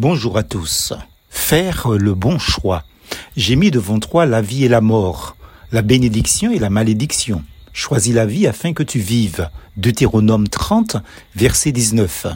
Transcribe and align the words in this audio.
Bonjour 0.00 0.38
à 0.38 0.44
tous. 0.44 0.92
Faire 1.28 1.88
le 1.88 2.14
bon 2.14 2.38
choix. 2.38 2.84
J'ai 3.36 3.56
mis 3.56 3.72
devant 3.72 3.98
toi 3.98 4.26
la 4.26 4.40
vie 4.40 4.64
et 4.64 4.68
la 4.68 4.80
mort, 4.80 5.36
la 5.72 5.82
bénédiction 5.82 6.52
et 6.52 6.60
la 6.60 6.70
malédiction. 6.70 7.42
Choisis 7.72 8.14
la 8.14 8.24
vie 8.24 8.46
afin 8.46 8.74
que 8.74 8.84
tu 8.84 9.00
vives. 9.00 9.50
Deutéronome 9.76 10.46
30, 10.46 10.98
verset 11.34 11.72
19. 11.72 12.28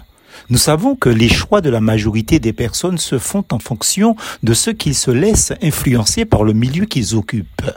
Nous 0.50 0.58
savons 0.58 0.96
que 0.96 1.08
les 1.08 1.28
choix 1.28 1.60
de 1.60 1.70
la 1.70 1.80
majorité 1.80 2.40
des 2.40 2.52
personnes 2.52 2.98
se 2.98 3.16
font 3.20 3.44
en 3.52 3.60
fonction 3.60 4.16
de 4.42 4.54
ce 4.54 4.70
qu'ils 4.70 4.96
se 4.96 5.12
laissent 5.12 5.52
influencer 5.62 6.24
par 6.24 6.42
le 6.42 6.54
milieu 6.54 6.86
qu'ils 6.86 7.14
occupent. 7.14 7.70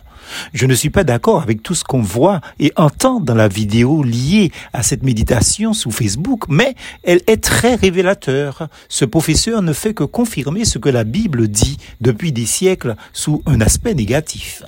Je 0.54 0.66
ne 0.66 0.73
suis 0.73 0.89
pas 0.89 1.04
d'accord 1.04 1.42
avec 1.42 1.64
tout 1.64 1.76
ce 1.76 1.84
qu'on 1.84 2.02
voit 2.02 2.42
et 2.60 2.71
entend 2.75 3.20
dans 3.20 3.36
la 3.36 3.48
vidéo 3.48 4.04
liée 4.04 4.52
à 4.74 4.84
cette 4.84 5.04
méditation 5.04 5.74
sous 5.74 5.92
Facebook, 5.92 6.44
mais 6.50 6.75
elle 7.04 7.21
est 7.28 7.44
très 7.44 7.75
révélateur. 7.75 8.68
Ce 8.89 9.06
professeur 9.06 9.61
ne 9.61 9.74
fait 9.74 9.93
que 9.93 10.04
confirmer 10.04 10.66
ce 10.66 10.80
que 10.80 10.89
la 10.89 11.04
Bible 11.04 11.48
dit 11.48 11.78
depuis 12.02 12.32
des 12.32 12.46
siècles 12.46 12.96
sous 13.14 13.42
un 13.46 13.61
aspect 13.61 13.93
négatif. 13.93 14.64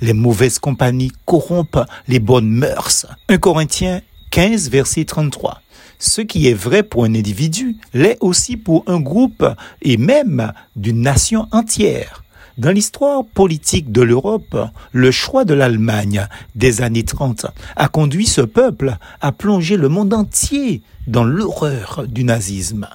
Les 0.00 0.12
mauvaises 0.12 0.58
compagnies 0.58 1.12
corrompent 1.24 1.84
les 2.08 2.18
bonnes 2.18 2.50
mœurs. 2.50 3.06
1 3.28 3.38
Corinthiens 3.38 4.00
15, 4.30 4.70
verset 4.70 5.04
33. 5.04 5.62
Ce 5.98 6.20
qui 6.20 6.48
est 6.48 6.54
vrai 6.54 6.82
pour 6.82 7.04
un 7.04 7.14
individu 7.14 7.76
l'est 7.94 8.18
aussi 8.20 8.56
pour 8.56 8.84
un 8.86 9.00
groupe 9.00 9.46
et 9.82 9.96
même 9.96 10.52
d'une 10.74 11.00
nation 11.00 11.48
entière. 11.52 12.22
Dans 12.58 12.70
l'histoire 12.70 13.22
politique 13.26 13.92
de 13.92 14.00
l'Europe, 14.00 14.56
le 14.92 15.10
choix 15.10 15.44
de 15.44 15.52
l'Allemagne 15.52 16.26
des 16.54 16.80
années 16.80 17.04
30 17.04 17.44
a 17.76 17.88
conduit 17.88 18.24
ce 18.24 18.40
peuple 18.40 18.96
à 19.20 19.30
plonger 19.30 19.76
le 19.76 19.90
monde 19.90 20.14
entier 20.14 20.80
dans 21.06 21.24
l'horreur 21.24 22.04
du 22.08 22.24
nazisme. 22.24 22.88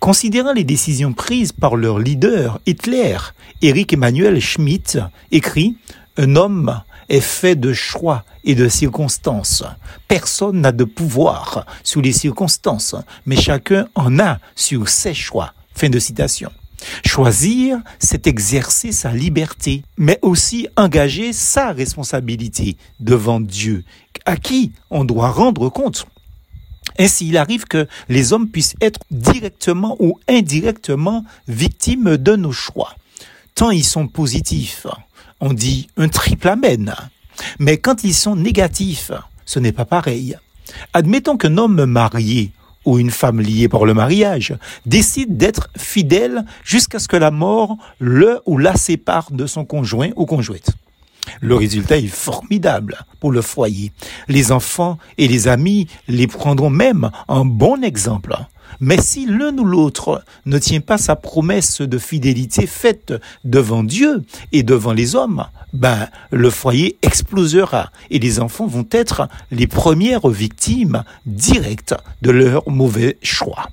Considérant 0.00 0.52
les 0.52 0.64
décisions 0.64 1.14
prises 1.14 1.52
par 1.52 1.76
leur 1.76 1.98
leader 1.98 2.60
Hitler, 2.66 3.16
Eric 3.62 3.94
Emmanuel 3.94 4.38
Schmitt 4.38 4.98
écrit 5.30 5.78
Un 6.18 6.36
homme 6.36 6.78
est 7.08 7.20
fait 7.20 7.56
de 7.56 7.72
choix 7.72 8.22
et 8.44 8.54
de 8.54 8.68
circonstances. 8.68 9.64
Personne 10.08 10.60
n'a 10.60 10.72
de 10.72 10.84
pouvoir 10.84 11.64
sur 11.82 12.02
les 12.02 12.12
circonstances, 12.12 12.96
mais 13.24 13.36
chacun 13.36 13.86
en 13.94 14.18
a 14.18 14.40
sur 14.56 14.90
ses 14.90 15.14
choix. 15.14 15.54
Fin 15.74 15.88
de 15.88 15.98
citation. 15.98 16.50
Choisir, 17.04 17.78
c'est 17.98 18.26
exercer 18.26 18.92
sa 18.92 19.12
liberté, 19.12 19.82
mais 19.96 20.18
aussi 20.22 20.68
engager 20.76 21.32
sa 21.32 21.72
responsabilité 21.72 22.76
devant 23.00 23.40
Dieu, 23.40 23.84
à 24.24 24.36
qui 24.36 24.72
on 24.90 25.04
doit 25.04 25.30
rendre 25.30 25.68
compte. 25.68 26.06
Ainsi, 26.98 27.28
il 27.28 27.36
arrive 27.36 27.64
que 27.64 27.86
les 28.08 28.32
hommes 28.32 28.48
puissent 28.48 28.76
être 28.80 29.00
directement 29.10 29.96
ou 29.98 30.18
indirectement 30.28 31.24
victimes 31.48 32.16
de 32.16 32.36
nos 32.36 32.52
choix. 32.52 32.94
Tant 33.54 33.70
ils 33.70 33.84
sont 33.84 34.08
positifs, 34.08 34.86
on 35.40 35.52
dit 35.52 35.88
un 35.96 36.08
triple 36.08 36.48
amène. 36.48 36.94
Mais 37.58 37.78
quand 37.78 38.04
ils 38.04 38.14
sont 38.14 38.36
négatifs, 38.36 39.12
ce 39.44 39.58
n'est 39.58 39.72
pas 39.72 39.84
pareil. 39.84 40.36
Admettons 40.92 41.36
qu'un 41.36 41.58
homme 41.58 41.84
marié 41.84 42.52
ou 42.84 42.98
une 42.98 43.10
femme 43.10 43.40
liée 43.40 43.68
par 43.68 43.84
le 43.84 43.94
mariage 43.94 44.54
décide 44.86 45.36
d'être 45.36 45.68
fidèle 45.76 46.44
jusqu'à 46.64 46.98
ce 46.98 47.08
que 47.08 47.16
la 47.16 47.30
mort 47.30 47.76
le 47.98 48.40
ou 48.46 48.58
la 48.58 48.76
sépare 48.76 49.30
de 49.30 49.46
son 49.46 49.64
conjoint 49.64 50.10
ou 50.16 50.26
conjointe. 50.26 50.70
Le 51.40 51.54
résultat 51.54 51.98
est 51.98 52.08
formidable 52.08 52.98
pour 53.20 53.32
le 53.32 53.42
foyer. 53.42 53.92
Les 54.28 54.52
enfants 54.52 54.98
et 55.18 55.28
les 55.28 55.48
amis 55.48 55.86
les 56.08 56.26
prendront 56.26 56.70
même 56.70 57.10
en 57.28 57.44
bon 57.44 57.82
exemple. 57.82 58.36
Mais 58.80 59.00
si 59.00 59.26
l'un 59.26 59.56
ou 59.58 59.64
l'autre 59.64 60.24
ne 60.46 60.58
tient 60.58 60.80
pas 60.80 60.98
sa 60.98 61.16
promesse 61.16 61.80
de 61.80 61.98
fidélité 61.98 62.66
faite 62.66 63.12
devant 63.44 63.82
Dieu 63.82 64.24
et 64.52 64.62
devant 64.62 64.92
les 64.92 65.14
hommes, 65.14 65.46
ben, 65.72 66.08
le 66.30 66.50
foyer 66.50 66.96
explosera 67.02 67.90
et 68.10 68.18
les 68.18 68.40
enfants 68.40 68.66
vont 68.66 68.86
être 68.90 69.28
les 69.50 69.66
premières 69.66 70.28
victimes 70.28 71.04
directes 71.26 71.94
de 72.20 72.30
leurs 72.30 72.68
mauvais 72.68 73.16
choix. 73.22 73.68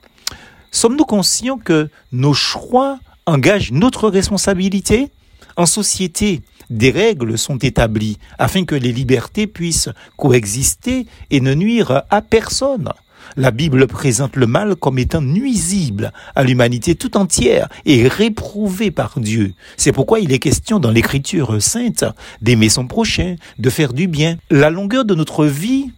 Sommes-nous 0.72 1.06
conscients 1.06 1.58
que 1.58 1.90
nos 2.12 2.34
choix 2.34 3.00
engagent 3.26 3.72
notre 3.72 4.10
responsabilité? 4.10 5.10
En 5.56 5.66
société, 5.66 6.42
des 6.70 6.92
règles 6.92 7.38
sont 7.38 7.58
établies 7.58 8.18
afin 8.38 8.64
que 8.64 8.76
les 8.76 8.92
libertés 8.92 9.48
puissent 9.48 9.90
coexister 10.18 11.08
et 11.32 11.42
ne 11.42 11.54
nuire 11.54 12.04
à 12.10 12.22
personne. 12.22 12.90
La 13.38 13.52
Bible 13.52 13.88
présente 13.88 14.36
le 14.36 14.48
mal 14.48 14.76
comme 14.76 15.00
étant 15.00 15.22
nuisible 15.22 16.12
à 16.36 16.44
l'humanité 16.44 16.96
tout 16.96 17.18
entière 17.18 17.70
et 17.86 18.08
réprouvé 18.08 18.92
par 18.92 19.20
Dieu. 19.20 19.54
C'est 19.78 19.92
pourquoi 19.92 20.20
il 20.20 20.32
est 20.32 20.40
question 20.40 20.80
dans 20.80 20.92
l'Écriture 20.92 21.62
sainte 21.62 22.06
d'aimer 22.42 22.70
son 22.70 22.88
prochain, 22.88 23.36
de 23.58 23.70
faire 23.70 23.94
du 23.94 24.08
bien. 24.08 24.38
La 24.50 24.70
longueur 24.70 25.06
de 25.06 25.16
notre 25.16 25.46
vie 25.46 25.92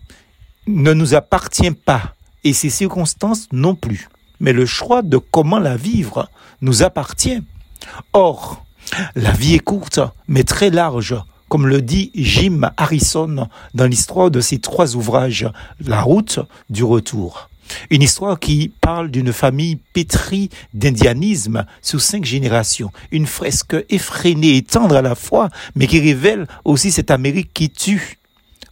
ne 0.67 0.93
nous 0.93 1.15
appartient 1.15 1.71
pas 1.71 2.15
et 2.43 2.53
ses 2.53 2.69
circonstances 2.69 3.47
non 3.51 3.75
plus. 3.75 4.09
Mais 4.39 4.53
le 4.53 4.65
choix 4.65 5.01
de 5.01 5.17
comment 5.17 5.59
la 5.59 5.77
vivre 5.77 6.29
nous 6.61 6.83
appartient. 6.83 7.41
Or, 8.13 8.63
la 9.15 9.31
vie 9.31 9.55
est 9.55 9.59
courte, 9.59 9.99
mais 10.27 10.43
très 10.43 10.69
large 10.69 11.15
comme 11.51 11.67
le 11.67 11.81
dit 11.81 12.11
Jim 12.15 12.61
Harrison 12.77 13.49
dans 13.73 13.85
l'histoire 13.85 14.31
de 14.31 14.39
ses 14.39 14.59
trois 14.59 14.95
ouvrages, 14.95 15.49
La 15.85 16.01
route 16.01 16.39
du 16.69 16.85
retour. 16.85 17.49
Une 17.89 18.01
histoire 18.01 18.39
qui 18.39 18.71
parle 18.79 19.11
d'une 19.11 19.33
famille 19.33 19.77
pétrie 19.91 20.49
d'indianisme 20.73 21.65
sous 21.81 21.99
cinq 21.99 22.23
générations. 22.23 22.89
Une 23.11 23.27
fresque 23.27 23.75
effrénée 23.89 24.55
et 24.55 24.61
tendre 24.61 24.95
à 24.95 25.01
la 25.01 25.13
fois, 25.13 25.49
mais 25.75 25.87
qui 25.87 25.99
révèle 25.99 26.47
aussi 26.63 26.89
cette 26.89 27.11
Amérique 27.11 27.51
qui 27.53 27.69
tue. 27.69 28.17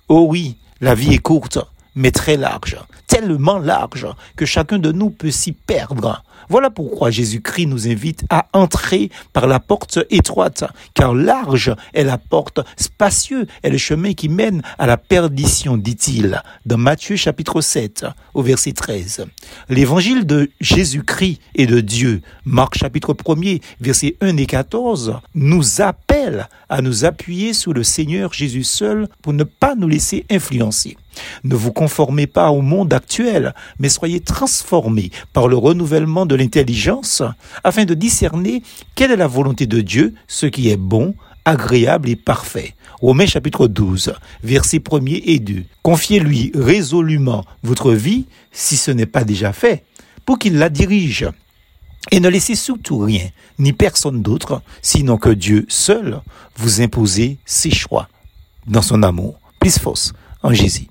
Oh 0.07 0.27
oui, 0.29 0.55
la 0.79 0.95
vie 0.95 1.13
est 1.13 1.17
courte, 1.17 1.59
mais 1.99 2.11
très 2.11 2.37
large, 2.37 2.77
tellement 3.07 3.59
large 3.59 4.07
que 4.37 4.45
chacun 4.45 4.79
de 4.79 4.91
nous 4.93 5.09
peut 5.09 5.31
s'y 5.31 5.51
perdre. 5.51 6.23
Voilà 6.47 6.69
pourquoi 6.69 7.11
Jésus-Christ 7.11 7.67
nous 7.67 7.89
invite 7.89 8.23
à 8.29 8.47
entrer 8.53 9.11
par 9.33 9.47
la 9.47 9.59
porte 9.59 9.99
étroite, 10.09 10.63
car 10.93 11.13
large 11.13 11.75
est 11.93 12.05
la 12.05 12.17
porte, 12.17 12.61
spacieux 12.77 13.47
est 13.63 13.69
le 13.69 13.77
chemin 13.77 14.13
qui 14.13 14.29
mène 14.29 14.61
à 14.79 14.87
la 14.87 14.95
perdition, 14.95 15.75
dit-il, 15.75 16.41
dans 16.65 16.77
Matthieu 16.77 17.17
chapitre 17.17 17.59
7 17.59 18.05
au 18.33 18.41
verset 18.41 18.71
13. 18.71 19.25
L'évangile 19.67 20.25
de 20.25 20.49
Jésus-Christ 20.61 21.39
et 21.53 21.67
de 21.67 21.81
Dieu, 21.81 22.21
Marc 22.45 22.77
chapitre 22.77 23.13
1 23.27 23.57
verset 23.81 24.15
1 24.21 24.37
et 24.37 24.45
14, 24.45 25.19
nous 25.35 25.81
appelle 25.81 26.47
à 26.69 26.81
nous 26.81 27.03
appuyer 27.03 27.53
sur 27.53 27.73
le 27.73 27.83
Seigneur 27.83 28.31
Jésus 28.31 28.63
seul 28.63 29.09
pour 29.21 29.33
ne 29.33 29.43
pas 29.43 29.75
nous 29.75 29.89
laisser 29.89 30.25
influencer. 30.31 30.95
Ne 31.43 31.55
vous 31.55 31.71
conformez 31.71 32.27
pas 32.27 32.51
au 32.51 32.61
monde 32.61 32.93
actuel, 32.93 33.53
mais 33.79 33.89
soyez 33.89 34.19
transformés 34.19 35.11
par 35.33 35.47
le 35.47 35.57
renouvellement 35.57 36.25
de 36.25 36.35
l'intelligence 36.35 37.23
afin 37.63 37.85
de 37.85 37.93
discerner 37.93 38.63
quelle 38.95 39.11
est 39.11 39.17
la 39.17 39.27
volonté 39.27 39.67
de 39.67 39.81
Dieu, 39.81 40.13
ce 40.27 40.45
qui 40.45 40.69
est 40.69 40.77
bon, 40.77 41.15
agréable 41.45 42.09
et 42.09 42.15
parfait. 42.15 42.75
Romains 43.01 43.25
chapitre 43.25 43.67
12, 43.67 44.13
versets 44.43 44.81
1 44.91 44.99
et 45.07 45.39
2. 45.39 45.63
Confiez-lui 45.83 46.51
résolument 46.53 47.45
votre 47.63 47.93
vie, 47.93 48.25
si 48.51 48.75
ce 48.75 48.91
n'est 48.91 49.05
pas 49.05 49.23
déjà 49.23 49.53
fait, 49.53 49.83
pour 50.25 50.37
qu'il 50.37 50.57
la 50.57 50.69
dirige. 50.69 51.27
Et 52.11 52.19
ne 52.19 52.29
laissez 52.29 52.55
surtout 52.55 52.99
rien, 52.99 53.29
ni 53.57 53.73
personne 53.73 54.21
d'autre, 54.21 54.61
sinon 54.81 55.17
que 55.17 55.29
Dieu 55.29 55.65
seul 55.69 56.21
vous 56.57 56.81
imposer 56.81 57.37
ses 57.45 57.71
choix 57.71 58.07
dans 58.67 58.81
son 58.81 59.03
amour. 59.03 59.39
Plus 59.59 59.77
force 59.77 60.13
en 60.41 60.53
Jésus. 60.53 60.87